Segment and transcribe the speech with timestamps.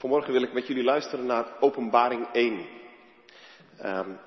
[0.00, 2.66] Vanmorgen wil ik met jullie luisteren naar Openbaring 1.
[3.84, 4.18] Um,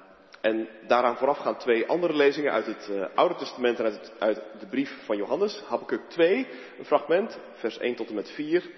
[0.42, 4.41] en daaraan vooraf gaan twee andere lezingen uit het uh, Oude Testament en uit, uit,
[4.59, 5.64] de brief van Johannes.
[5.67, 6.48] Habakkuk 2,
[6.78, 8.70] een fragment, vers 1 tot en met 4.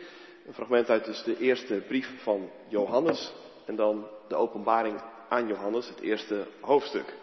[0.47, 3.33] Een fragment uit dus de eerste brief van Johannes.
[3.65, 7.13] En dan de openbaring aan Johannes, het eerste hoofdstuk.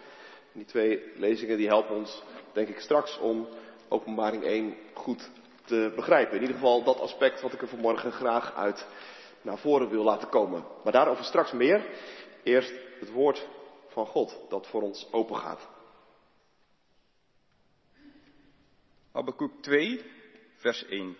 [0.51, 3.47] Die twee lezingen die helpen ons, denk ik, straks om
[3.87, 5.29] openbaring 1 goed
[5.65, 6.35] te begrijpen.
[6.35, 8.87] In ieder geval dat aspect wat ik er vanmorgen graag uit
[9.43, 10.65] naar voren wil laten komen.
[10.83, 11.89] Maar daarover straks meer.
[12.43, 13.47] Eerst het woord
[13.87, 15.67] van God dat voor ons open gaat.
[19.11, 20.11] Habakkuk 2,
[20.55, 21.17] vers 1.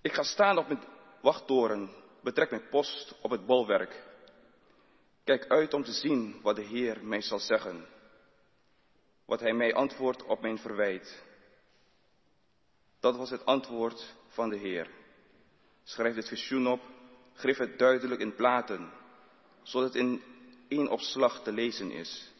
[0.00, 0.82] Ik ga staan op mijn
[1.20, 1.90] wachttoren,
[2.20, 4.02] betrek mijn post op het bolwerk.
[5.24, 7.86] Kijk uit om te zien wat de Heer mij zal zeggen,
[9.24, 11.22] wat Hij mij antwoordt op mijn verwijt.
[13.00, 14.90] Dat was het antwoord van de Heer.
[15.84, 16.80] Schrijf het visioen op,
[17.34, 18.92] grif het duidelijk in platen,
[19.62, 20.22] zodat het in
[20.68, 22.30] één opslag te lezen is.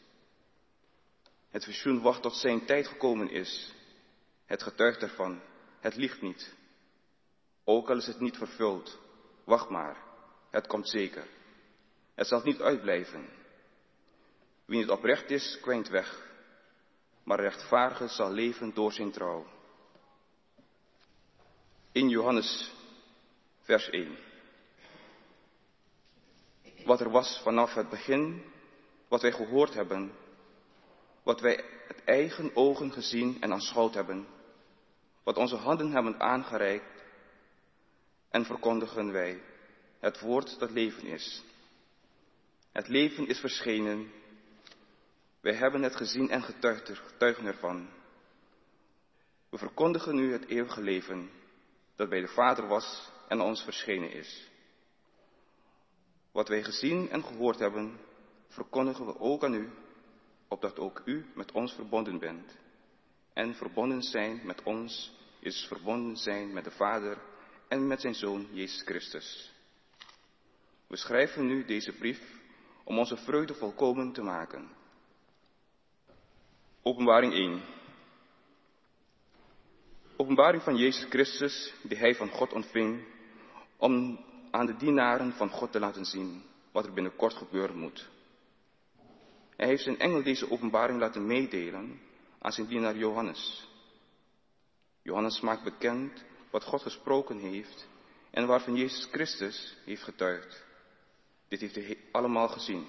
[1.51, 3.73] Het visioen wacht tot zijn tijd gekomen is.
[4.47, 5.41] Het getuigt ervan,
[5.81, 6.55] het liegt niet.
[7.65, 8.99] Ook al is het niet vervuld,
[9.45, 9.97] wacht maar,
[10.51, 11.27] het komt zeker.
[12.15, 13.29] Het zal niet uitblijven.
[14.65, 16.31] Wie niet oprecht is, kwijnt weg,
[17.25, 19.47] maar rechtvaardige zal leven door zijn trouw.
[21.93, 22.73] In Johannes
[23.73, 24.19] vers 1.
[26.85, 28.43] Wat er was vanaf het begin,
[29.09, 30.13] wat wij gehoord hebben,
[31.23, 34.27] wat wij het eigen ogen gezien en aanschouwd hebben,
[35.23, 37.03] wat onze handen hebben aangereikt,
[38.31, 39.41] en verkondigen wij
[40.01, 41.43] het woord dat leven is.
[42.73, 44.13] Het leven is verschenen.
[45.41, 47.89] Wij hebben het gezien en getuigen ervan.
[49.49, 51.31] We verkondigen nu het eeuwige leven
[51.97, 54.51] dat bij de Vader was en ons verschenen is.
[56.33, 57.99] Wat wij gezien en gehoord hebben,
[58.49, 59.71] verkondigen we ook aan u,
[60.49, 62.59] opdat ook u met ons verbonden bent.
[63.33, 67.19] En verbonden zijn met ons is verbonden zijn met de Vader
[67.69, 69.53] en met zijn Zoon Jezus Christus.
[70.87, 72.41] We schrijven nu deze brief
[72.85, 74.71] om onze vreugde volkomen te maken.
[76.83, 77.63] Openbaring 1.
[80.17, 83.05] Openbaring van Jezus Christus, die hij van God ontving,
[83.83, 84.19] om
[84.51, 88.09] aan de dienaren van God te laten zien wat er binnenkort gebeuren moet.
[89.57, 92.01] Hij heeft zijn engel deze openbaring laten meedelen
[92.39, 93.69] aan zijn dienaar Johannes.
[95.03, 97.89] Johannes maakt bekend wat God gesproken heeft
[98.31, 100.65] en waarvan Jezus Christus heeft getuigd.
[101.49, 102.87] Dit heeft hij allemaal gezien.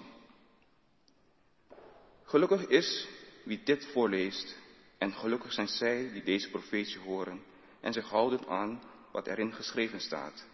[2.24, 3.08] Gelukkig is
[3.44, 4.58] wie dit voorleest
[4.98, 7.44] en gelukkig zijn zij die deze profetie horen
[7.80, 10.52] en zich houden aan wat erin geschreven staat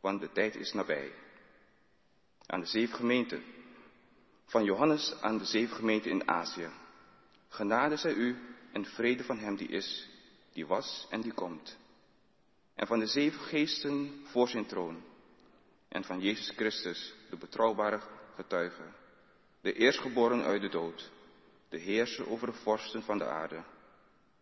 [0.00, 1.12] want de tijd is nabij.
[2.46, 3.42] Aan de zeven gemeenten.
[4.44, 6.68] Van Johannes aan de zeven gemeenten in Azië.
[7.48, 8.36] Genade zij u
[8.72, 10.08] en vrede van hem die is,
[10.52, 11.76] die was en die komt.
[12.74, 15.02] En van de zeven geesten voor zijn troon.
[15.88, 18.00] En van Jezus Christus, de betrouwbare
[18.34, 18.82] getuige.
[19.60, 21.10] De eerstgeboren uit de dood.
[21.68, 23.64] De heerser over de vorsten van de aarde.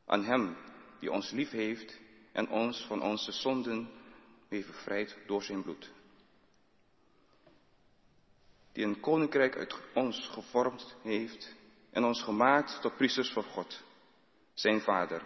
[0.06, 0.56] Aan hem
[0.98, 2.00] die ons lief heeft
[2.32, 3.90] en ons van onze zonden
[4.54, 5.92] heeft bevrijd door zijn bloed.
[8.72, 11.54] Die een koninkrijk uit ons gevormd heeft
[11.90, 13.82] en ons gemaakt tot priesters voor God,
[14.54, 15.22] zijn Vader.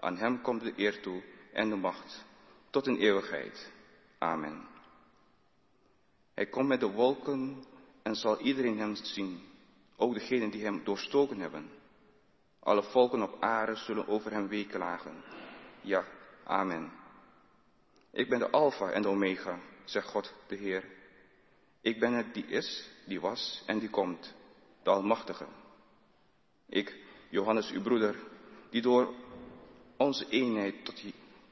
[0.00, 1.22] Aan hem komt de eer toe
[1.52, 2.24] en de macht
[2.70, 3.72] tot in eeuwigheid.
[4.18, 4.68] Amen.
[6.34, 7.64] Hij komt met de wolken
[8.02, 9.40] en zal iedereen hem zien,
[9.96, 11.70] ook degenen die hem doorstoken hebben.
[12.58, 15.24] Alle volken op aarde zullen over hem weeklagen.
[15.80, 16.04] Ja,
[16.44, 17.01] amen.
[18.12, 20.84] Ik ben de Alpha en de Omega, zegt God de Heer.
[21.80, 24.34] Ik ben het die is, die was en die komt,
[24.82, 25.46] de Almachtige.
[26.68, 26.96] Ik,
[27.30, 28.16] Johannes, uw broeder,
[28.70, 29.14] die door
[29.96, 31.02] onze eenheid tot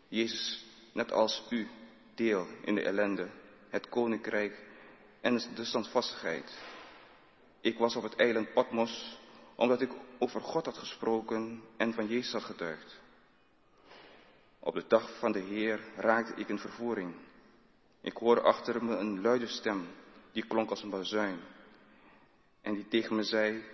[0.08, 1.68] Jezus, net als u,
[2.14, 3.30] deel in de ellende,
[3.68, 4.64] het koninkrijk
[5.20, 6.58] en de standvastigheid.
[7.60, 9.18] Ik was op het eiland Patmos,
[9.54, 12.99] omdat ik over God had gesproken en van Jezus had getuigd.
[14.62, 17.14] Op de dag van de Heer raakte ik in vervoering.
[18.00, 19.88] Ik hoorde achter me een luide stem,
[20.32, 21.40] die klonk als een bazuin.
[22.60, 23.64] En die tegen me zei,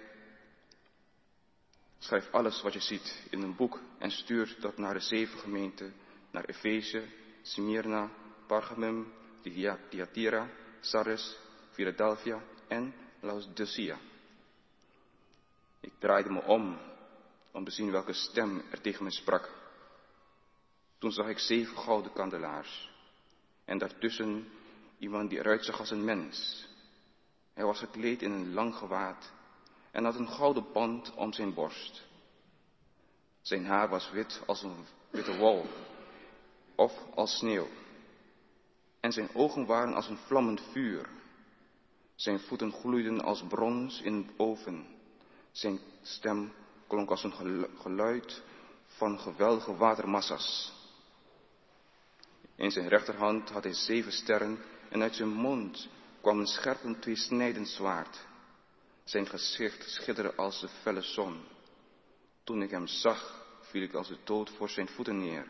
[1.99, 5.95] schrijf alles wat je ziet in een boek en stuur dat naar de zeven gemeenten,
[6.31, 7.05] naar Efeze,
[7.43, 8.11] Smyrna,
[8.47, 9.13] Pergamum,
[9.91, 10.49] Thyatira,
[10.81, 11.39] Sardes,
[11.71, 13.99] Philadelphia en Laodicea.
[15.81, 16.79] Ik draaide me om
[17.53, 19.56] om te zien welke stem er tegen me sprak.
[20.99, 22.95] Toen zag ik zeven gouden kandelaars.
[23.65, 24.49] en daartussen
[24.99, 26.69] iemand die eruit zag als een mens.
[27.55, 29.33] Hij was gekleed in een lang gewaad
[29.91, 32.07] en had een gouden band om zijn borst.
[33.41, 35.67] Zijn haar was wit als een witte wol
[36.75, 37.69] of als sneeuw.
[39.01, 41.09] En zijn ogen waren als een vlammend vuur.
[42.15, 44.87] Zijn voeten gloeiden als brons in een oven.
[45.53, 46.53] Zijn stem
[46.87, 48.43] klonk als een geluid
[48.87, 50.76] van geweldige watermassa's.
[52.57, 54.59] In zijn rechterhand had hij zeven sterren
[54.89, 55.89] en uit zijn mond
[56.21, 58.27] kwam een scherp tweesnijdend zwaard.
[59.05, 61.45] Zijn gezicht schitterde als de felle zon.
[62.45, 65.47] Toen ik hem zag, viel ik als de dood voor zijn voeten neer.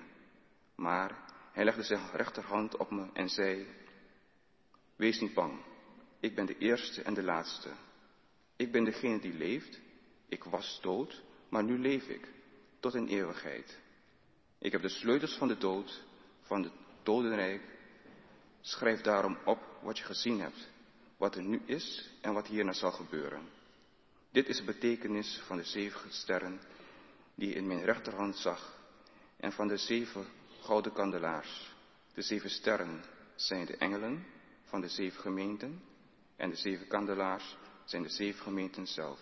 [0.74, 3.66] Maar hij legde zijn rechterhand op me en zei,
[4.96, 5.64] Wees niet bang,
[6.20, 7.70] ik ben de eerste en de laatste.
[8.56, 9.80] Ik ben degene die leeft,
[10.28, 12.28] ik was dood, maar nu leef ik,
[12.80, 13.78] tot in eeuwigheid.
[14.58, 16.04] Ik heb de sleutels van de dood,
[16.40, 16.72] van het
[17.06, 17.62] dodenrijk.
[18.60, 20.68] Schrijf daarom op wat je gezien hebt,
[21.16, 23.48] wat er nu is en wat hierna zal gebeuren.
[24.30, 26.60] Dit is de betekenis van de zeven sterren
[27.34, 28.78] die je in mijn rechterhand zag
[29.36, 30.26] en van de zeven
[30.60, 31.74] gouden kandelaars.
[32.14, 33.04] De zeven sterren
[33.34, 34.26] zijn de engelen
[34.62, 35.82] van de zeven gemeenten
[36.36, 39.20] en de zeven kandelaars zijn de zeven gemeenten zelf.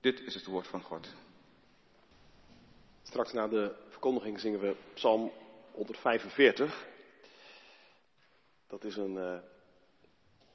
[0.00, 1.14] Dit is het woord van God.
[3.02, 5.32] Straks na de verkondiging zingen we Psalm
[5.76, 6.86] 145.
[8.66, 9.36] Dat is een, uh,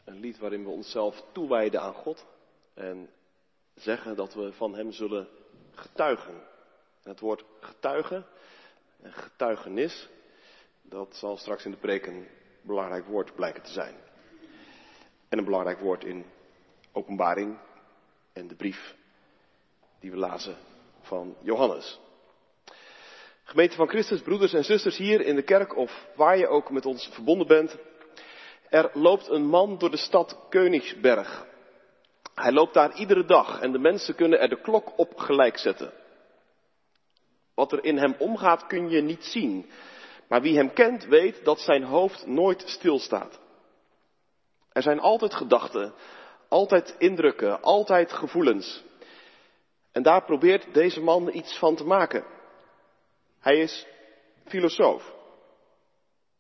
[0.04, 2.26] een lied waarin we onszelf toewijden aan God
[2.74, 3.10] en
[3.76, 5.28] zeggen dat we van Hem zullen
[5.72, 6.34] getuigen.
[7.04, 8.26] En het woord getuigen
[9.02, 10.10] en getuigenis,
[10.82, 12.28] dat zal straks in de preek een
[12.62, 13.96] belangrijk woord blijken te zijn.
[15.30, 16.26] En een belangrijk woord in
[16.92, 17.58] openbaring
[18.34, 18.96] en de brief
[20.00, 20.58] die we lazen
[21.02, 22.00] van Johannes.
[23.52, 26.86] Gemeente van Christus, broeders en zusters hier in de kerk of waar je ook met
[26.86, 27.78] ons verbonden bent.
[28.70, 31.46] Er loopt een man door de stad Königsberg.
[32.36, 35.92] Hij loopt daar iedere dag en de mensen kunnen er de klok op gelijk zetten.
[37.56, 39.70] Wat er in hem omgaat kun je niet zien.
[40.28, 43.40] Maar wie hem kent weet dat zijn hoofd nooit stilstaat.
[44.72, 45.94] Er zijn altijd gedachten,
[46.48, 48.84] altijd indrukken, altijd gevoelens.
[49.92, 52.40] En daar probeert deze man iets van te maken.
[53.42, 53.88] Hij is
[54.46, 55.14] filosoof.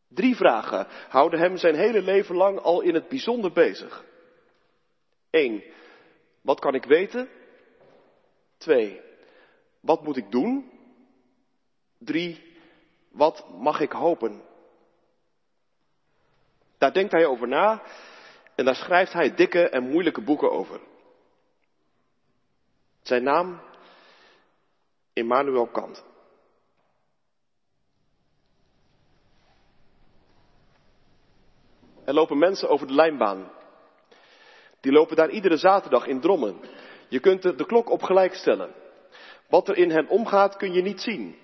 [0.07, 4.06] Drie vragen houden hem zijn hele leven lang al in het bijzonder bezig.
[5.30, 5.63] Eén,
[6.42, 7.30] wat kan ik weten?
[8.57, 9.01] Twee,
[9.80, 10.71] wat moet ik doen?
[11.98, 12.57] Drie,
[13.09, 14.42] wat mag ik hopen?
[16.77, 17.81] Daar denkt hij over na
[18.56, 20.80] en daar schrijft hij dikke en moeilijke boeken over.
[23.01, 23.62] Zijn naam?
[25.13, 26.11] Immanuel Kant.
[32.12, 33.52] Er lopen mensen over de lijnbaan.
[34.81, 36.60] Die lopen daar iedere zaterdag in Drommen.
[37.08, 38.74] Je kunt de klok op gelijk stellen.
[39.50, 41.36] Wat er in hen omgaat kun je niet zien.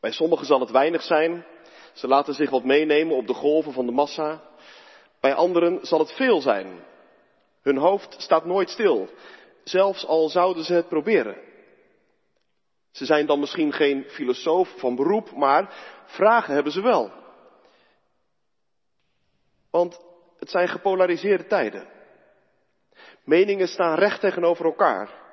[0.00, 1.44] Bij sommigen zal het weinig zijn.
[1.92, 4.42] Ze laten zich wat meenemen op de golven van de massa.
[5.20, 6.84] Bij anderen zal het veel zijn.
[7.62, 9.08] Hun hoofd staat nooit stil,
[9.64, 11.36] zelfs al zouden ze het proberen.
[12.92, 15.74] Ze zijn dan misschien geen filosoof van beroep, maar
[16.06, 17.26] vragen hebben ze wel.
[19.70, 20.00] Want
[20.38, 21.88] het zijn gepolariseerde tijden.
[23.24, 25.26] Meningen staan recht tegenover elkaar.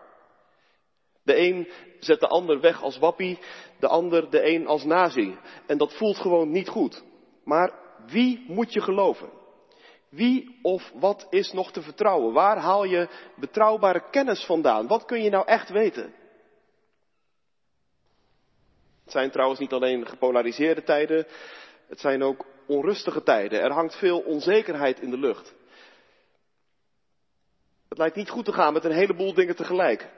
[1.23, 3.39] De een zet de ander weg als wappie,
[3.79, 5.37] de ander de een als nazi.
[5.67, 7.03] En dat voelt gewoon niet goed.
[7.43, 7.73] Maar
[8.05, 9.29] wie moet je geloven?
[10.09, 12.33] Wie of wat is nog te vertrouwen?
[12.33, 14.87] Waar haal je betrouwbare kennis vandaan?
[14.87, 16.13] Wat kun je nou echt weten?
[19.03, 21.27] Het zijn trouwens niet alleen gepolariseerde tijden,
[21.87, 23.61] het zijn ook onrustige tijden.
[23.61, 25.53] Er hangt veel onzekerheid in de lucht.
[27.89, 30.09] Het lijkt niet goed te gaan met een heleboel dingen tegelijk.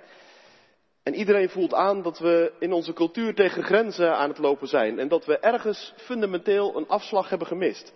[1.03, 4.99] En iedereen voelt aan dat we in onze cultuur tegen grenzen aan het lopen zijn
[4.99, 7.93] en dat we ergens fundamenteel een afslag hebben gemist.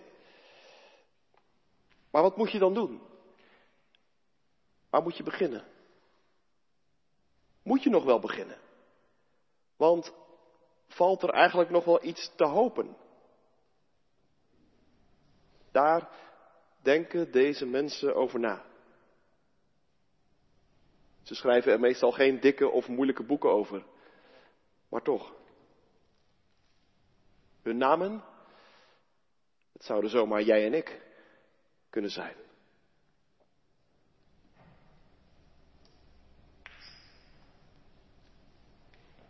[2.12, 3.02] Maar wat moet je dan doen?
[4.90, 5.64] Waar moet je beginnen?
[7.64, 8.58] Moet je nog wel beginnen?
[9.78, 10.14] Want
[10.88, 12.96] valt er eigenlijk nog wel iets te hopen?
[15.72, 16.10] Daar
[16.82, 18.66] denken deze mensen over na.
[21.22, 23.86] Ze schrijven er meestal geen dikke of moeilijke boeken over.
[24.90, 25.34] Maar toch.
[27.62, 28.24] Hun namen?
[29.74, 31.02] Het zouden zomaar jij en ik
[31.90, 32.36] kunnen zijn.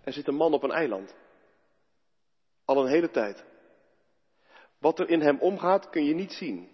[0.03, 1.15] Er zit een man op een eiland.
[2.65, 3.45] Al een hele tijd.
[4.82, 6.72] Wat er in hem omgaat kun je niet zien.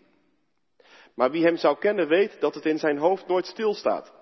[1.14, 4.14] Maar wie hem zou kennen weet dat het in zijn hoofd nooit stilstaat.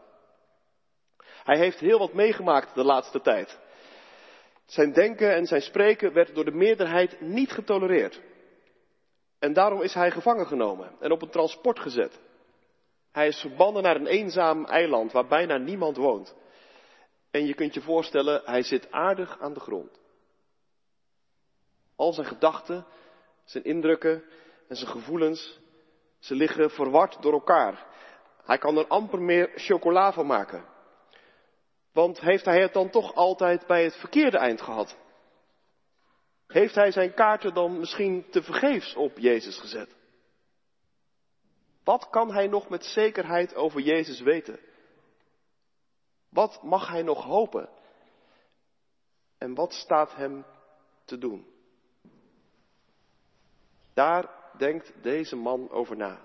[1.43, 3.59] Hij heeft heel wat meegemaakt de laatste tijd.
[4.65, 8.21] Zijn denken en zijn spreken werd door de meerderheid niet getolereerd.
[9.39, 12.19] En daarom is hij gevangen genomen en op een transport gezet.
[13.11, 16.35] Hij is verbannen naar een eenzaam eiland waar bijna niemand woont.
[17.31, 19.99] En je kunt je voorstellen, hij zit aardig aan de grond.
[21.95, 22.85] Al zijn gedachten,
[23.45, 24.23] zijn indrukken
[24.67, 25.59] en zijn gevoelens,
[26.19, 27.85] ze liggen verward door elkaar.
[28.43, 30.65] Hij kan er amper meer chocola van maken.
[31.91, 34.97] Want heeft hij het dan toch altijd bij het verkeerde eind gehad?
[36.47, 39.95] Heeft hij zijn kaarten dan misschien te vergeefs op Jezus gezet?
[41.83, 44.59] Wat kan hij nog met zekerheid over Jezus weten?
[46.29, 47.69] Wat mag hij nog hopen?
[49.37, 50.45] En wat staat hem
[51.05, 51.54] te doen?
[53.95, 56.19] Daar denkt deze man over na.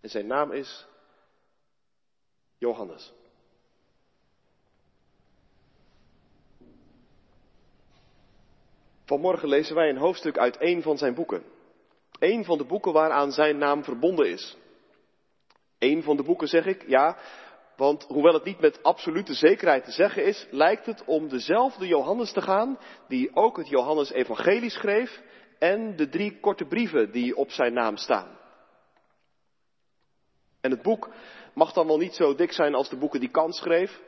[0.00, 0.86] En zijn naam is
[2.58, 3.12] Johannes.
[9.04, 11.42] Vanmorgen lezen wij een hoofdstuk uit een van zijn boeken.
[12.18, 14.56] Een van de boeken waaraan zijn naam verbonden is.
[15.78, 17.18] Een van de boeken zeg ik, ja,
[17.76, 22.32] want hoewel het niet met absolute zekerheid te zeggen is, lijkt het om dezelfde Johannes
[22.32, 25.22] te gaan die ook het Johannes-evangelie schreef
[25.58, 28.38] en de drie korte brieven die op zijn naam staan.
[30.60, 31.10] En het boek
[31.54, 34.00] mag dan wel niet zo dik zijn als de boeken die Kant schreef,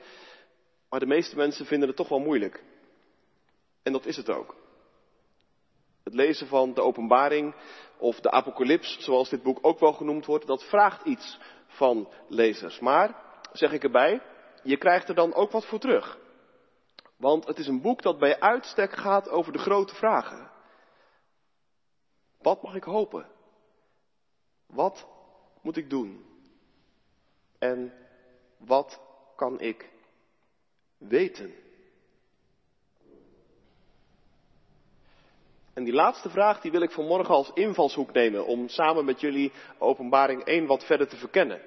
[0.88, 2.64] maar de meeste mensen vinden het toch wel moeilijk.
[3.82, 4.56] En dat is het ook.
[6.04, 7.54] Het lezen van de openbaring
[7.98, 12.78] of de apocalyps, zoals dit boek ook wel genoemd wordt, dat vraagt iets van lezers.
[12.78, 13.14] Maar,
[13.52, 14.22] zeg ik erbij,
[14.62, 16.18] je krijgt er dan ook wat voor terug.
[17.16, 20.49] Want het is een boek dat bij uitstek gaat over de grote vragen.
[22.42, 23.26] Wat mag ik hopen?
[24.66, 25.06] Wat
[25.60, 26.24] moet ik doen?
[27.58, 27.92] En
[28.56, 29.00] wat
[29.36, 29.90] kan ik
[30.98, 31.54] weten?
[35.72, 39.52] En die laatste vraag die wil ik vanmorgen als invalshoek nemen om samen met jullie
[39.78, 41.60] openbaring 1 wat verder te verkennen.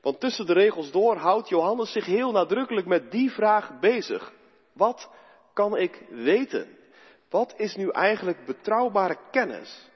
[0.00, 4.32] Want tussen de regels door houdt Johannes zich heel nadrukkelijk met die vraag bezig.
[4.72, 5.10] Wat
[5.52, 6.78] kan ik weten?
[7.30, 9.90] Wat is nu eigenlijk betrouwbare kennis?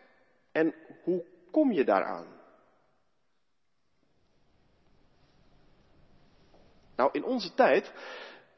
[0.52, 2.26] En hoe kom je daaraan?
[6.96, 7.92] Nou, in onze tijd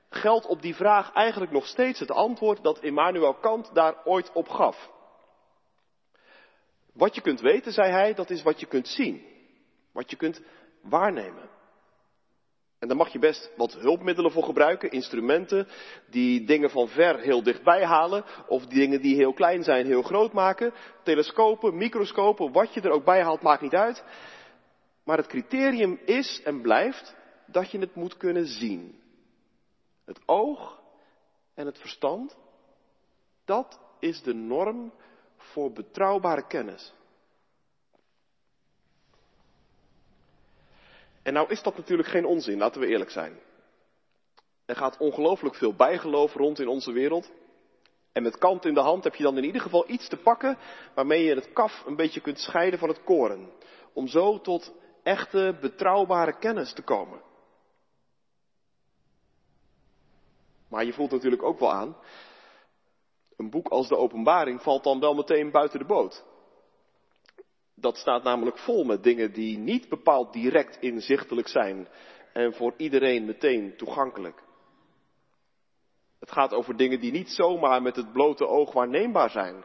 [0.09, 4.49] geldt op die vraag eigenlijk nog steeds het antwoord dat Immanuel Kant daar ooit op
[4.49, 4.90] gaf.
[6.92, 9.26] Wat je kunt weten, zei hij, dat is wat je kunt zien.
[9.92, 10.42] Wat je kunt
[10.83, 11.49] waarnemen.
[12.87, 15.69] En daar mag je best wat hulpmiddelen voor gebruiken, instrumenten
[16.11, 20.33] die dingen van ver heel dichtbij halen, of dingen die heel klein zijn heel groot
[20.33, 24.05] maken, telescopen, microscopen, wat je er ook bij haalt, maakt niet uit.
[25.05, 27.14] Maar het criterium is en blijft
[27.47, 29.00] dat je het moet kunnen zien.
[30.05, 30.81] Het oog
[31.55, 32.37] en het verstand,
[33.45, 34.93] dat is de norm
[35.37, 36.95] voor betrouwbare kennis.
[41.26, 43.38] En nou is dat natuurlijk geen onzin, laten we eerlijk zijn.
[44.64, 47.30] Er gaat ongelooflijk veel bijgeloof rond in onze wereld.
[48.12, 50.59] En met kant in de hand heb je dan in ieder geval iets te pakken
[50.95, 53.50] waarmee je het kaf een beetje kunt scheiden van het koren.
[53.92, 57.21] Om zo tot echte betrouwbare kennis te komen.
[60.68, 61.97] Maar je voelt natuurlijk ook wel aan,
[63.37, 66.25] een boek als de Openbaring valt dan wel meteen buiten de boot.
[67.78, 71.88] Dat staat namelijk vol met dingen die niet bepaald direct inzichtelijk zijn
[72.33, 74.42] en voor iedereen meteen toegankelijk.
[76.21, 79.64] Het gaat over dingen die niet zomaar met het blote oog waarneembaar zijn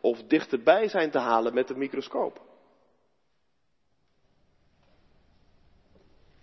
[0.00, 2.40] of dichterbij zijn te halen met een microscoop.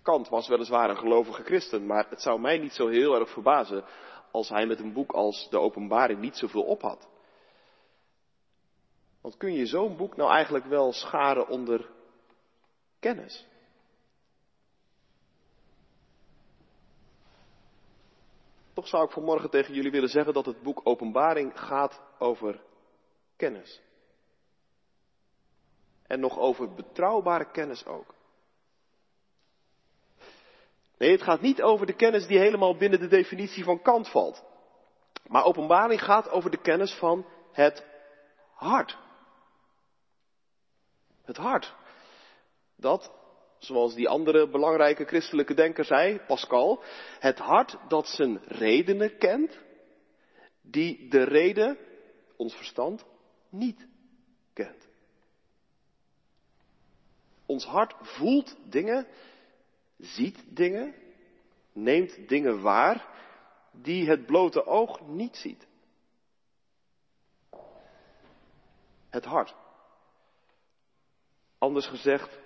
[0.02, 3.84] Kant was weliswaar een gelovige christen, maar het zou mij niet zo heel erg verbazen
[4.30, 7.08] als hij met een boek als de Openbaring niet zoveel op had.
[9.28, 11.90] Want kun je zo'n boek nou eigenlijk wel scharen onder
[12.98, 13.46] kennis?
[18.72, 22.60] Toch zou ik vanmorgen tegen jullie willen zeggen dat het boek Openbaring gaat over
[23.36, 23.80] kennis.
[26.06, 28.14] En nog over betrouwbare kennis ook.
[30.98, 34.44] Nee, het gaat niet over de kennis die helemaal binnen de definitie van Kant valt.
[35.26, 37.86] Maar openbaring gaat over de kennis van het
[38.54, 39.06] hart.
[41.28, 41.74] Het hart.
[42.76, 43.12] Dat,
[43.58, 46.82] zoals die andere belangrijke christelijke denker zei, Pascal,
[47.18, 49.58] het hart dat zijn redenen kent,
[50.60, 51.78] die de reden,
[52.36, 53.04] ons verstand,
[53.48, 53.86] niet
[54.52, 54.88] kent.
[57.46, 59.06] Ons hart voelt dingen,
[59.98, 60.94] ziet dingen,
[61.72, 63.06] neemt dingen waar
[63.72, 65.66] die het blote oog niet ziet.
[69.08, 69.54] Het hart.
[71.58, 72.38] Anders gezegd,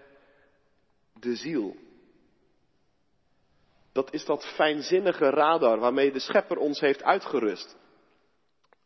[1.12, 1.76] de ziel.
[3.92, 7.76] Dat is dat fijnzinnige radar waarmee de schepper ons heeft uitgerust.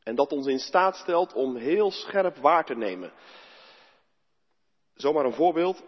[0.03, 3.13] En dat ons in staat stelt om heel scherp waar te nemen.
[4.95, 5.83] Zomaar een voorbeeld.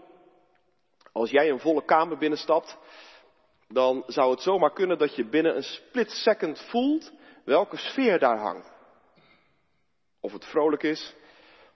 [1.12, 2.78] Als jij een volle kamer binnenstapt,
[3.68, 7.12] dan zou het zomaar kunnen dat je binnen een split second voelt
[7.44, 8.70] welke sfeer daar hangt.
[10.20, 11.14] Of het vrolijk is,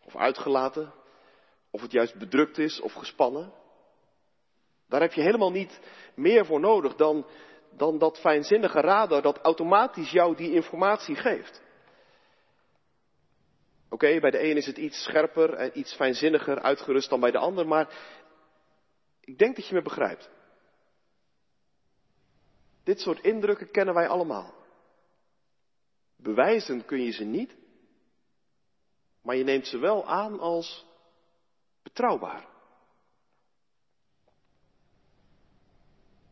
[0.04, 0.92] of uitgelaten,
[1.72, 3.52] of het juist bedrukt is of gespannen.
[4.88, 5.80] Daar heb je helemaal niet
[6.14, 7.26] meer voor nodig dan,
[7.76, 11.62] dan dat fijnzinnige radar dat automatisch jou die informatie geeft.
[13.88, 17.38] Oké, bij de een is het iets scherper en iets fijnzinniger uitgerust dan bij de
[17.38, 17.88] ander, maar
[19.20, 20.30] ik denk dat je me begrijpt.
[22.84, 24.54] Dit soort indrukken kennen wij allemaal.
[26.16, 27.56] Bewijzen kun je ze niet,
[29.22, 30.86] maar je neemt ze wel aan als
[31.92, 32.46] betrouwbaar.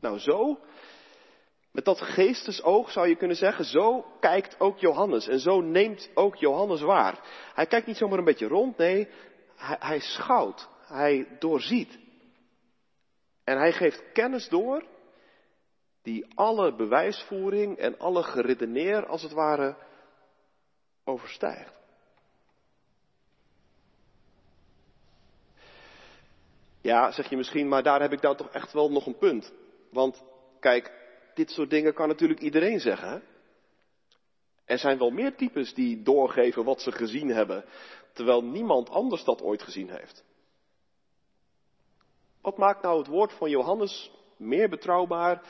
[0.00, 0.58] Nou, zo,
[1.72, 5.28] met dat geestesoog zou je kunnen zeggen, zo kijkt ook Johannes.
[5.28, 7.20] En zo neemt ook Johannes waar.
[7.54, 9.08] Hij kijkt niet zomaar een beetje rond, nee,
[9.56, 11.98] hij, hij schouwt, hij doorziet.
[13.44, 14.84] En hij geeft kennis door
[16.02, 19.76] die alle bewijsvoering en alle geredeneer als het ware
[21.04, 21.79] overstijgt.
[26.80, 29.52] Ja, zeg je misschien, maar daar heb ik dan toch echt wel nog een punt.
[29.90, 30.24] Want
[30.60, 30.92] kijk,
[31.34, 33.22] dit soort dingen kan natuurlijk iedereen zeggen.
[34.64, 37.64] Er zijn wel meer types die doorgeven wat ze gezien hebben,
[38.12, 40.24] terwijl niemand anders dat ooit gezien heeft.
[42.40, 45.42] Wat maakt nou het woord van Johannes meer betrouwbaar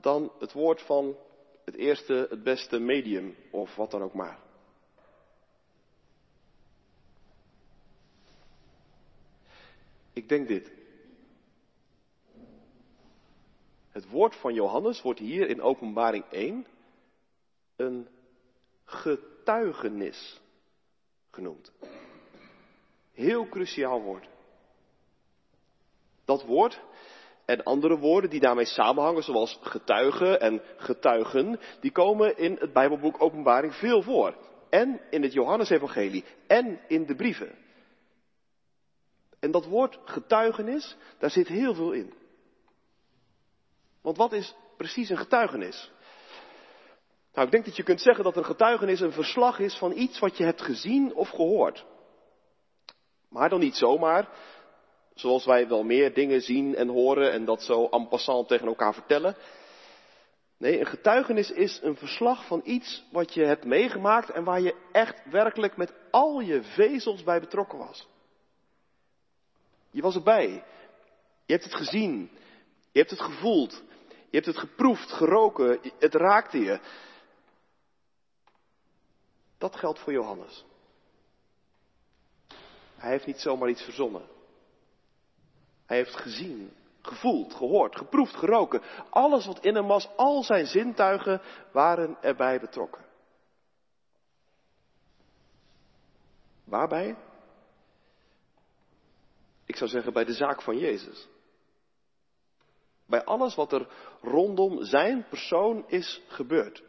[0.00, 1.16] dan het woord van
[1.64, 4.43] het eerste, het beste medium of wat dan ook maar?
[10.14, 10.72] Ik denk dit.
[13.88, 16.66] Het woord van Johannes wordt hier in Openbaring 1
[17.76, 18.08] een
[18.84, 20.40] getuigenis
[21.30, 21.72] genoemd.
[23.12, 24.28] Heel cruciaal woord.
[26.24, 26.80] Dat woord
[27.44, 33.22] en andere woorden die daarmee samenhangen, zoals getuigen en getuigen, die komen in het Bijbelboek
[33.22, 34.36] Openbaring veel voor.
[34.70, 37.63] En in het Johannesevangelie en in de brieven.
[39.44, 42.14] En dat woord getuigenis, daar zit heel veel in.
[44.02, 45.90] Want wat is precies een getuigenis?
[47.32, 50.18] Nou, ik denk dat je kunt zeggen dat een getuigenis een verslag is van iets
[50.18, 51.84] wat je hebt gezien of gehoord.
[53.28, 54.28] Maar dan niet zomaar,
[55.14, 58.94] zoals wij wel meer dingen zien en horen en dat zo en passant tegen elkaar
[58.94, 59.36] vertellen.
[60.56, 64.74] Nee, een getuigenis is een verslag van iets wat je hebt meegemaakt en waar je
[64.92, 68.12] echt werkelijk met al je vezels bij betrokken was.
[69.94, 70.64] Je was erbij.
[71.46, 72.30] Je hebt het gezien.
[72.92, 73.82] Je hebt het gevoeld.
[74.08, 75.80] Je hebt het geproefd, geroken.
[75.98, 76.80] Het raakte je.
[79.58, 80.64] Dat geldt voor Johannes.
[82.96, 84.28] Hij heeft niet zomaar iets verzonnen.
[85.86, 88.82] Hij heeft gezien, gevoeld, gehoord, geproefd, geroken.
[89.10, 93.04] Alles wat in hem was, al zijn zintuigen waren erbij betrokken.
[96.64, 97.16] Waarbij?
[99.74, 101.28] Ik zou zeggen bij de zaak van Jezus.
[103.06, 103.88] Bij alles wat er
[104.22, 106.82] rondom zijn persoon is gebeurd.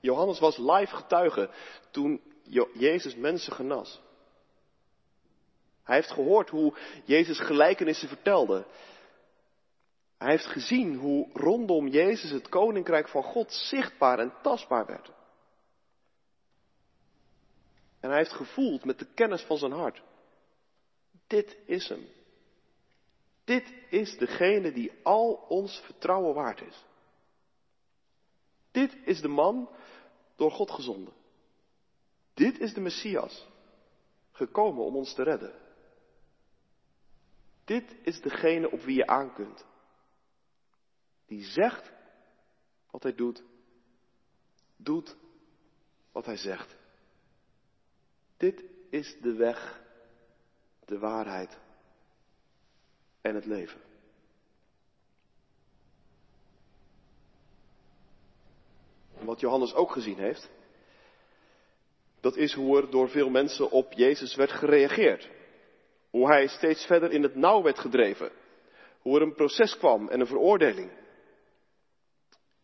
[0.00, 1.50] Johannes was live getuige
[1.90, 2.20] toen
[2.72, 4.00] Jezus mensen genas.
[5.82, 8.66] Hij heeft gehoord hoe Jezus gelijkenissen vertelde.
[10.18, 15.10] Hij heeft gezien hoe rondom Jezus het koninkrijk van God zichtbaar en tastbaar werd.
[18.00, 20.02] En hij heeft gevoeld met de kennis van zijn hart.
[21.26, 22.08] Dit is hem.
[23.44, 26.84] Dit is degene die al ons vertrouwen waard is.
[28.70, 29.68] Dit is de man
[30.36, 31.14] door God gezonden.
[32.34, 33.48] Dit is de Messias,
[34.32, 35.54] gekomen om ons te redden.
[37.64, 39.66] Dit is degene op wie je aan kunt.
[41.26, 41.92] Die zegt
[42.90, 43.42] wat hij doet,
[44.76, 45.16] doet
[46.12, 46.76] wat hij zegt.
[48.40, 49.80] Dit is de weg,
[50.84, 51.58] de waarheid
[53.20, 53.80] en het leven.
[59.24, 60.50] wat Johannes ook gezien heeft,
[62.20, 65.28] dat is hoe er door veel mensen op Jezus werd gereageerd.
[66.10, 68.32] Hoe hij steeds verder in het nauw werd gedreven.
[69.02, 70.90] Hoe er een proces kwam en een veroordeling.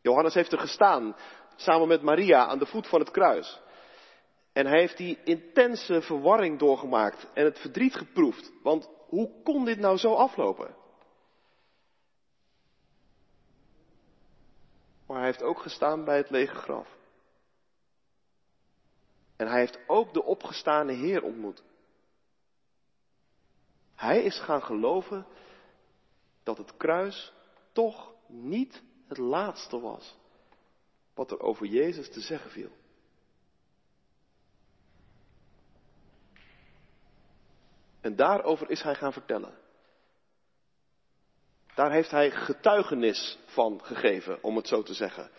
[0.00, 1.16] Johannes heeft er gestaan,
[1.56, 3.60] samen met Maria, aan de voet van het kruis.
[4.56, 8.52] En hij heeft die intense verwarring doorgemaakt en het verdriet geproefd.
[8.62, 10.76] Want hoe kon dit nou zo aflopen?
[15.06, 16.88] Maar hij heeft ook gestaan bij het lege graf.
[19.36, 21.62] En hij heeft ook de opgestane Heer ontmoet.
[23.94, 25.26] Hij is gaan geloven
[26.42, 27.32] dat het kruis
[27.72, 30.16] toch niet het laatste was
[31.14, 32.75] wat er over Jezus te zeggen viel.
[38.06, 39.54] En daarover is hij gaan vertellen.
[41.74, 45.30] Daar heeft hij getuigenis van gegeven, om het zo te zeggen.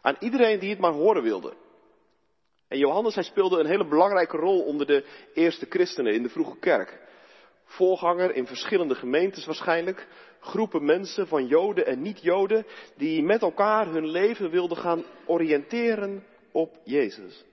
[0.00, 1.52] Aan iedereen die het maar horen wilde.
[2.68, 6.58] En Johannes, hij speelde een hele belangrijke rol onder de eerste christenen in de vroege
[6.58, 7.00] kerk.
[7.64, 10.08] Voorganger in verschillende gemeentes waarschijnlijk.
[10.40, 16.78] Groepen mensen van Joden en niet-Joden die met elkaar hun leven wilden gaan oriënteren op
[16.84, 17.44] Jezus.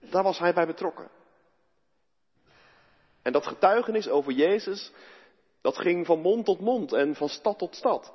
[0.00, 1.15] Daar was hij bij betrokken.
[3.26, 4.92] En dat getuigenis over Jezus,
[5.60, 8.12] dat ging van mond tot mond en van stad tot stad.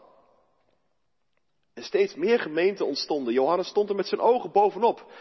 [1.74, 3.34] En steeds meer gemeenten ontstonden.
[3.34, 5.12] Johannes stond er met zijn ogen bovenop.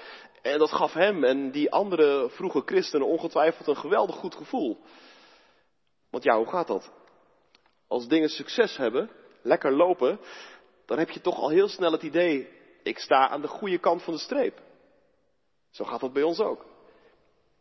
[0.42, 4.78] En dat gaf hem en die andere vroege christenen ongetwijfeld een geweldig goed gevoel.
[6.10, 6.92] Want ja, hoe gaat dat?
[7.88, 9.10] Als dingen succes hebben,
[9.42, 10.20] lekker lopen,
[10.86, 12.48] dan heb je toch al heel snel het idee,
[12.82, 14.60] ik sta aan de goede kant van de streep.
[15.70, 16.66] Zo gaat dat bij ons ook.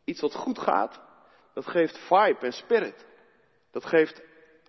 [0.04, 1.08] Iets wat goed gaat,
[1.54, 3.06] dat geeft vibe en spirit.
[3.72, 4.22] Dat geeft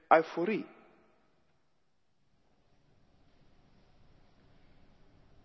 [0.09, 0.67] euforie.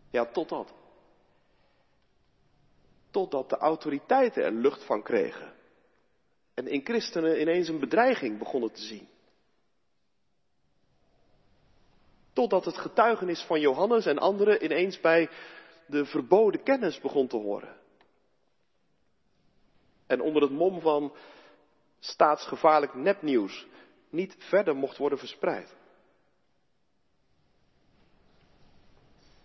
[0.10, 0.74] Ja, totdat.
[3.12, 5.54] Totdat de autoriteiten er lucht van kregen.
[6.54, 9.08] En in christenen ineens een bedreiging begonnen te zien.
[12.34, 15.30] Totdat het getuigenis van Johannes en anderen ineens bij
[15.88, 17.76] de verboden kennis begon te horen.
[20.08, 21.14] En onder het mom van
[22.00, 23.68] staatsgevaarlijk nepnieuws
[24.10, 25.76] niet verder mocht worden verspreid.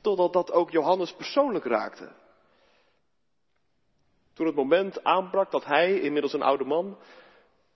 [0.00, 2.12] Totdat dat ook Johannes persoonlijk raakte.
[4.32, 6.98] Toen het moment aanbrak dat hij, inmiddels een oude man,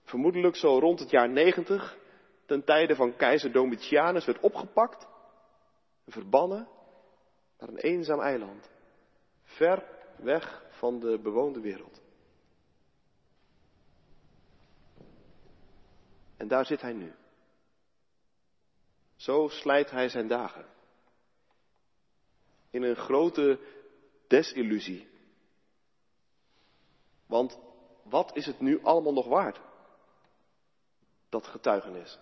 [0.03, 1.97] vermoedelijk zo rond het jaar 90,
[2.45, 5.07] ten tijde van keizer Domitianus, werd opgepakt
[6.05, 6.67] en verbannen
[7.59, 8.69] naar een eenzaam eiland,
[9.43, 9.83] ver
[10.17, 12.04] weg van de bewoonde wereld.
[16.37, 17.13] En daar zit hij nu.
[19.15, 20.65] Zo slijt hij zijn dagen.
[22.69, 23.59] In een grote
[24.27, 25.07] desillusie.
[27.25, 27.59] Want
[28.03, 29.59] wat is het nu allemaal nog waard?
[31.29, 32.19] Dat getuigenis.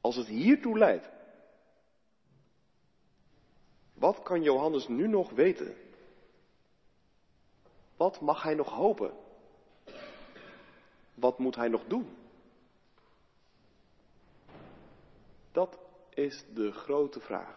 [0.00, 1.08] Als het hiertoe leidt.
[3.94, 5.76] Wat kan Johannes nu nog weten?
[7.96, 9.12] Wat mag hij nog hopen?
[11.14, 12.16] Wat moet hij nog doen?
[15.58, 15.78] Dat
[16.10, 17.56] is de grote vraag.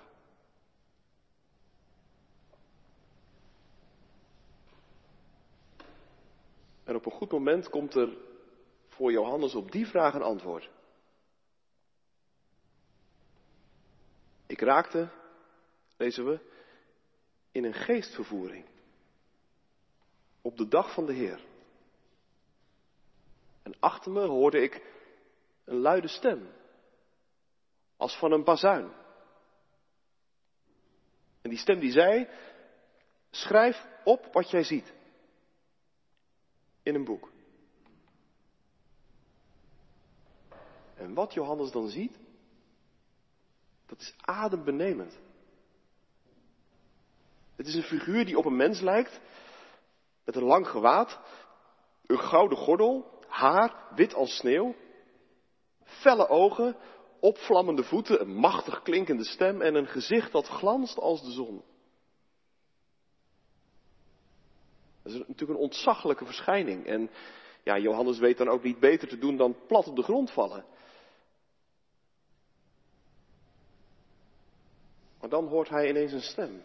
[6.83, 8.17] En op een goed moment komt er
[8.87, 10.69] voor Johannes op die vraag een antwoord.
[14.45, 15.09] Ik raakte,
[15.97, 16.39] lezen we,
[17.51, 18.65] in een geestvervoering.
[20.41, 21.45] Op de dag van de Heer.
[23.63, 24.81] En achter me hoorde ik
[25.63, 26.59] een luide stem
[28.01, 28.91] als van een bazuin.
[31.41, 32.27] En die stem die zei,
[33.29, 34.93] schrijf op wat jij ziet.
[36.83, 37.31] In een boek.
[40.95, 42.19] En wat Johannes dan ziet,
[43.85, 45.19] dat is adembenemend.
[47.55, 49.19] Het is een figuur die op een mens lijkt,
[50.23, 51.19] met een lang gewaad,
[52.05, 54.75] een gouden gordel, haar wit als sneeuw,
[55.83, 56.77] felle ogen,
[57.21, 61.63] opvlammende voeten, een machtig klinkende stem en een gezicht dat glanst als de zon.
[65.03, 66.85] Dat is natuurlijk een ontzaglijke verschijning.
[66.85, 67.09] En
[67.63, 70.65] ja, Johannes weet dan ook niet beter te doen dan plat op de grond vallen.
[75.19, 76.63] Maar dan hoort hij ineens een stem.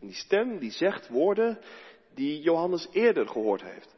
[0.00, 1.60] En die stem die zegt woorden
[2.14, 3.97] die Johannes eerder gehoord heeft.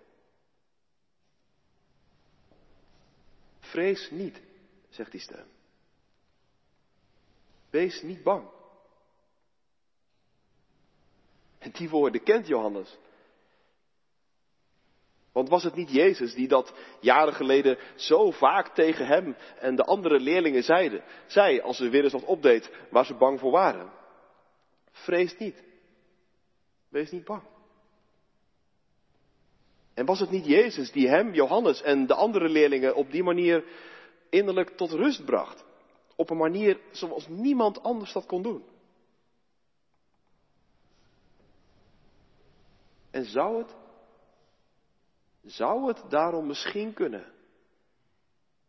[3.71, 4.43] Vrees niet,
[4.89, 5.47] zegt die stem.
[7.71, 8.49] Wees niet bang.
[11.59, 12.99] En die woorden kent Johannes.
[15.33, 19.85] Want was het niet Jezus die dat jaren geleden zo vaak tegen hem en de
[19.85, 21.05] andere leerlingen zeiden?
[21.27, 23.93] Zij, als ze weer eens wat opdeed waar ze bang voor waren.
[24.91, 25.63] Vrees niet.
[26.89, 27.43] Wees niet bang.
[29.95, 33.65] En was het niet Jezus die hem, Johannes en de andere leerlingen op die manier
[34.29, 35.65] innerlijk tot rust bracht?
[36.17, 38.65] Op een manier zoals niemand anders dat kon doen.
[43.11, 43.75] En zou het,
[45.43, 47.33] zou het daarom misschien kunnen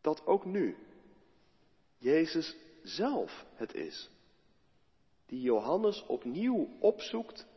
[0.01, 0.77] dat ook nu
[1.97, 4.09] Jezus zelf het is
[5.25, 7.47] die Johannes opnieuw opzoekt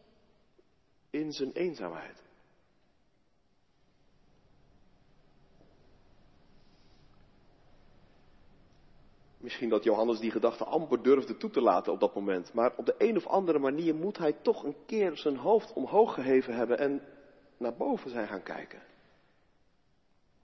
[1.10, 2.23] in zijn eenzaamheid?
[9.44, 12.52] Misschien dat Johannes die gedachte amper durfde toe te laten op dat moment.
[12.52, 16.14] Maar op de een of andere manier moet hij toch een keer zijn hoofd omhoog
[16.14, 17.02] geheven hebben en
[17.56, 18.82] naar boven zijn gaan kijken.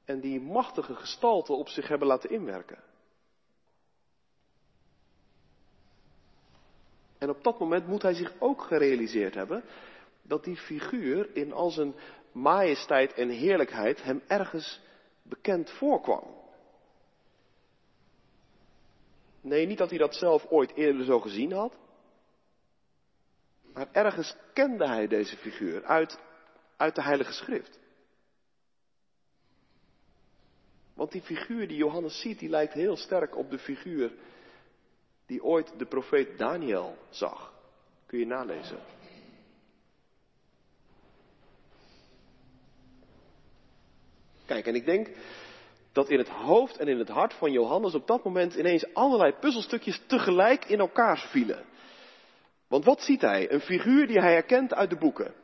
[0.05, 2.79] En die machtige gestalte op zich hebben laten inwerken.
[7.19, 9.65] En op dat moment moet hij zich ook gerealiseerd hebben
[10.23, 11.95] dat die figuur in al zijn
[12.33, 14.81] majesteit en heerlijkheid hem ergens
[15.23, 16.40] bekend voorkwam.
[19.41, 21.77] Nee, niet dat hij dat zelf ooit eerder zo gezien had.
[23.73, 26.19] Maar ergens kende hij deze figuur uit,
[26.77, 27.79] uit de Heilige Schrift.
[30.95, 34.13] Want die figuur die Johannes ziet, die lijkt heel sterk op de figuur
[35.27, 37.53] die ooit de profeet Daniel zag.
[38.07, 38.79] Kun je nalezen.
[44.47, 45.09] Kijk, en ik denk
[45.93, 49.33] dat in het hoofd en in het hart van Johannes op dat moment ineens allerlei
[49.33, 51.65] puzzelstukjes tegelijk in elkaar vielen.
[52.69, 53.53] Want wat ziet hij?
[53.53, 55.35] Een figuur die hij herkent uit de boeken.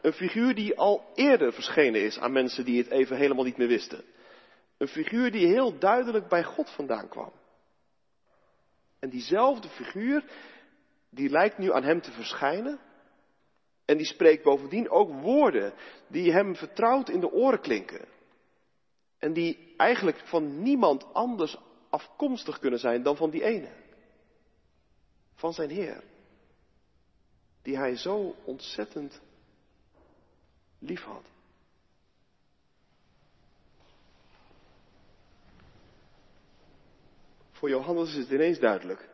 [0.00, 3.68] Een figuur die al eerder verschenen is aan mensen die het even helemaal niet meer
[3.68, 4.04] wisten.
[4.78, 7.32] Een figuur die heel duidelijk bij God vandaan kwam.
[8.98, 10.24] En diezelfde figuur,
[11.10, 12.78] die lijkt nu aan hem te verschijnen.
[13.84, 15.72] En die spreekt bovendien ook woorden
[16.08, 18.15] die hem vertrouwd in de oren klinken.
[19.26, 21.56] En die eigenlijk van niemand anders
[21.90, 23.68] afkomstig kunnen zijn dan van die ene.
[25.34, 26.04] Van zijn Heer.
[27.62, 29.20] Die hij zo ontzettend
[30.78, 31.24] lief had.
[37.50, 39.08] Voor Johannes is het ineens duidelijk.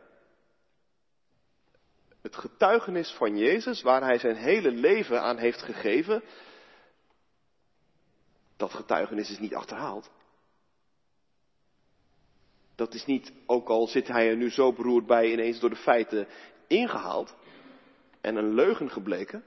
[2.21, 6.23] Het getuigenis van Jezus, waar hij zijn hele leven aan heeft gegeven,
[8.63, 10.11] dat getuigenis is niet achterhaald.
[12.75, 15.75] Dat is niet, ook al zit hij er nu zo beroerd bij, ineens door de
[15.75, 16.27] feiten
[16.67, 17.35] ingehaald
[18.21, 19.43] en een leugen gebleken.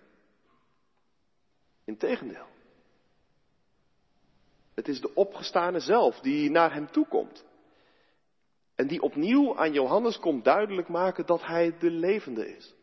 [1.85, 2.47] Integendeel.
[4.75, 7.45] Het is de opgestane zelf die naar hem toe komt.
[8.75, 12.75] En die opnieuw aan Johannes komt duidelijk maken dat hij de levende is.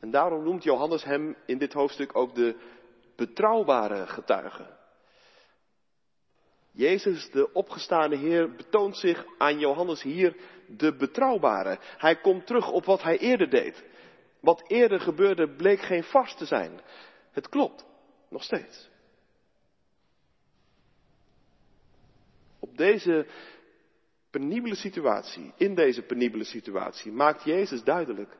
[0.00, 2.56] En daarom noemt Johannes hem in dit hoofdstuk ook de
[3.16, 4.78] betrouwbare getuige.
[6.72, 10.36] Jezus, de opgestane Heer, betoont zich aan Johannes hier
[10.66, 11.78] de betrouwbare.
[11.80, 13.84] Hij komt terug op wat hij eerder deed.
[14.40, 16.80] Wat eerder gebeurde bleek geen vast te zijn.
[17.30, 17.86] Het klopt,
[18.28, 18.90] nog steeds.
[22.58, 23.26] Op deze
[24.30, 28.36] penibele situatie, in deze penibele situatie, maakt Jezus duidelijk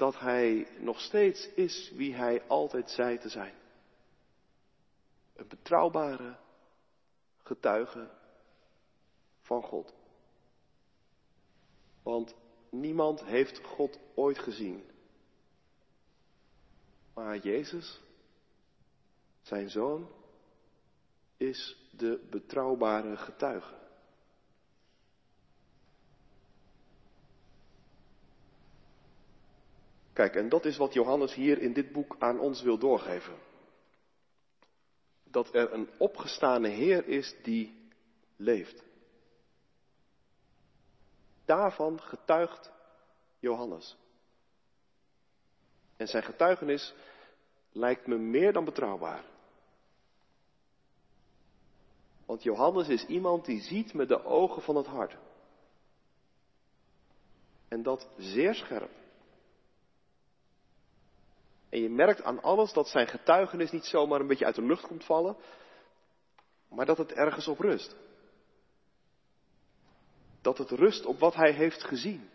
[0.00, 3.54] dat hij nog steeds is wie hij altijd zei te zijn.
[5.34, 6.36] Een betrouwbare
[7.42, 8.10] getuige
[9.40, 9.94] van God.
[12.02, 12.34] Want
[12.70, 14.84] niemand heeft God ooit gezien.
[17.14, 18.00] Maar Jezus,
[19.40, 20.08] zijn zoon,
[21.36, 23.79] is de betrouwbare getuige.
[30.20, 33.34] Kijk, en dat is wat Johannes hier in dit boek aan ons wil doorgeven.
[35.24, 37.90] Dat er een opgestane Heer is die
[38.36, 38.84] leeft.
[41.44, 42.72] Daarvan getuigt
[43.38, 43.96] Johannes.
[45.96, 46.94] En zijn getuigenis
[47.72, 49.24] lijkt me meer dan betrouwbaar.
[52.26, 55.16] Want Johannes is iemand die ziet met de ogen van het hart.
[57.68, 58.99] En dat zeer scherp.
[61.70, 64.86] En je merkt aan alles dat zijn getuigenis niet zomaar een beetje uit de lucht
[64.86, 65.36] komt vallen,
[66.68, 67.96] maar dat het ergens op rust.
[70.40, 72.30] Dat het rust op wat hij heeft gezien.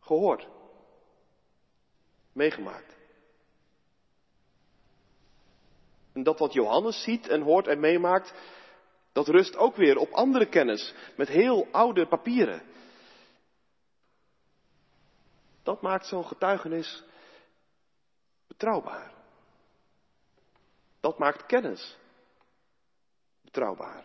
[0.00, 0.48] gehoord,
[2.32, 2.96] meegemaakt.
[6.12, 8.34] En dat wat Johannes ziet en hoort en meemaakt,
[9.12, 12.62] dat rust ook weer op andere kennis, met heel oude papieren.
[15.62, 17.04] Dat maakt zo'n getuigenis
[18.56, 19.12] betrouwbaar.
[21.00, 21.96] Dat maakt kennis
[23.42, 24.04] betrouwbaar.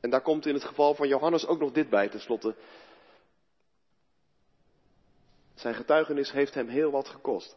[0.00, 2.54] En daar komt in het geval van Johannes ook nog dit bij tenslotte.
[5.54, 7.56] Zijn getuigenis heeft hem heel wat gekost.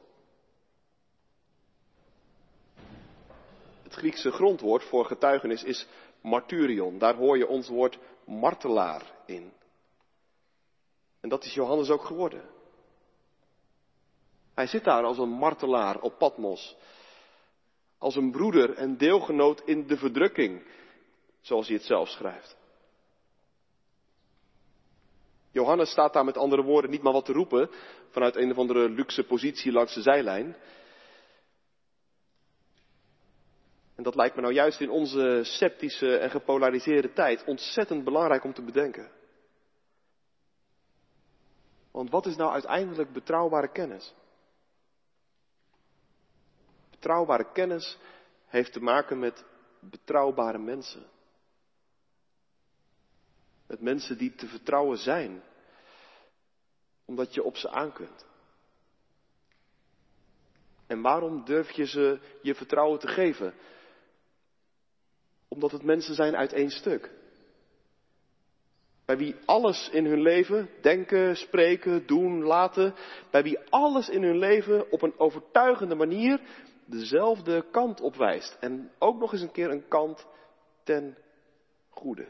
[3.84, 5.88] Het Griekse grondwoord voor getuigenis is
[6.22, 6.98] martyrion.
[6.98, 9.54] Daar hoor je ons woord martelaar in.
[11.20, 12.50] En dat is Johannes ook geworden.
[14.54, 16.76] Hij zit daar als een martelaar op Patmos.
[17.98, 20.64] Als een broeder en deelgenoot in de verdrukking,
[21.42, 22.58] zoals hij het zelf schrijft.
[25.52, 27.70] Johannes staat daar met andere woorden niet maar wat te roepen
[28.10, 30.56] vanuit een of andere luxe positie langs de zijlijn.
[33.96, 38.54] En dat lijkt me nou juist in onze sceptische en gepolariseerde tijd ontzettend belangrijk om
[38.54, 39.12] te bedenken.
[41.92, 44.14] Want wat is nou uiteindelijk betrouwbare kennis?
[47.04, 47.98] Betrouwbare kennis
[48.48, 49.46] heeft te maken met
[49.80, 51.04] betrouwbare mensen.
[53.68, 55.44] Met mensen die te vertrouwen zijn,
[57.06, 58.26] omdat je op ze aan kunt.
[60.88, 63.54] En waarom durf je ze je vertrouwen te geven?
[65.48, 67.12] Omdat het mensen zijn uit één stuk.
[69.06, 72.96] Bij wie alles in hun leven, denken, spreken, doen, laten,
[73.32, 76.42] bij wie alles in hun leven op een overtuigende manier
[76.86, 78.58] dezelfde kant op wijst.
[78.60, 80.28] En ook nog eens een keer een kant
[80.84, 81.18] ten
[81.90, 82.28] goede.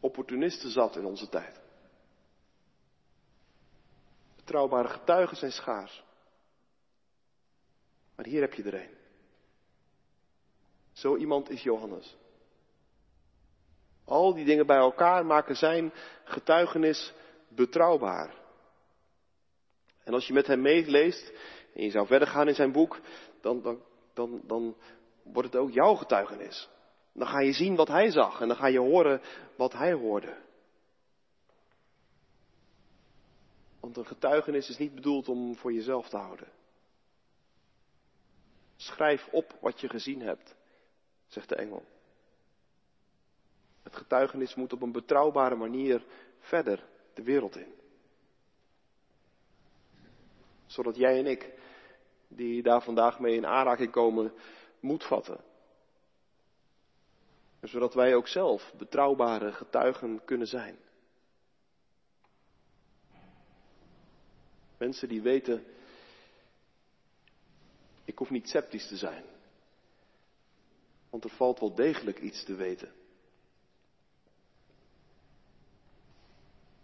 [0.00, 1.60] Opportunisten zat in onze tijd.
[4.36, 6.04] Betrouwbare getuigen zijn schaars.
[8.16, 8.98] Maar hier heb je er een.
[10.92, 12.16] Zo iemand is Johannes.
[14.04, 15.92] Al die dingen bij elkaar maken zijn
[16.24, 17.12] getuigenis
[17.48, 18.39] betrouwbaar.
[20.10, 21.32] En als je met hem meeleest
[21.74, 23.00] en je zou verder gaan in zijn boek,
[23.40, 23.82] dan, dan,
[24.14, 24.76] dan, dan
[25.22, 26.68] wordt het ook jouw getuigenis.
[27.12, 29.20] Dan ga je zien wat hij zag en dan ga je horen
[29.56, 30.36] wat hij hoorde.
[33.80, 36.48] Want een getuigenis is niet bedoeld om voor jezelf te houden.
[38.76, 40.54] Schrijf op wat je gezien hebt,
[41.26, 41.84] zegt de engel.
[43.82, 46.04] Het getuigenis moet op een betrouwbare manier
[46.38, 47.79] verder de wereld in.
[50.70, 51.52] Zodat jij en ik,
[52.28, 54.32] die daar vandaag mee in aanraking komen,
[54.80, 55.40] moed vatten.
[57.60, 60.78] En zodat wij ook zelf betrouwbare getuigen kunnen zijn.
[64.76, 65.64] Mensen die weten,
[68.04, 69.24] ik hoef niet sceptisch te zijn.
[71.10, 72.92] Want er valt wel degelijk iets te weten.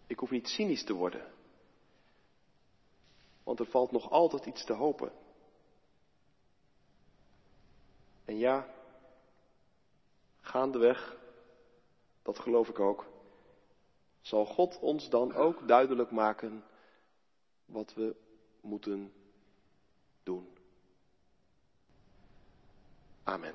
[0.06, 1.34] Ik hoef niet cynisch te worden.
[3.46, 5.12] Want er valt nog altijd iets te hopen.
[8.24, 8.68] En ja,
[10.40, 11.16] gaandeweg,
[12.22, 13.06] dat geloof ik ook,
[14.20, 16.64] zal God ons dan ook duidelijk maken
[17.64, 18.16] wat we
[18.60, 19.12] moeten
[20.22, 20.48] doen.
[23.22, 23.54] Amen.